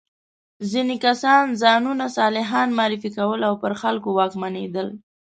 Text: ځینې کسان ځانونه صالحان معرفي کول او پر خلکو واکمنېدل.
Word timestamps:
ځینې 0.71 0.95
کسان 1.05 1.45
ځانونه 1.61 2.05
صالحان 2.17 2.69
معرفي 2.77 3.09
کول 3.17 3.39
او 3.49 3.53
پر 3.61 3.73
خلکو 3.81 4.09
واکمنېدل. 4.13 4.87